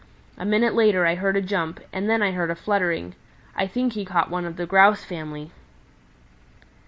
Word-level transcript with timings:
A 0.35 0.45
minute 0.45 0.73
later 0.73 1.05
I 1.05 1.13
heard 1.13 1.37
a 1.37 1.43
jump, 1.43 1.79
and 1.93 2.09
then 2.09 2.23
I 2.23 2.31
heard 2.31 2.49
a 2.49 2.55
fluttering. 2.55 3.13
I 3.55 3.67
think 3.67 3.93
he 3.93 4.03
caught 4.03 4.31
one 4.31 4.45
of 4.45 4.55
the 4.57 4.65
Grouse 4.65 5.03
family." 5.05 5.51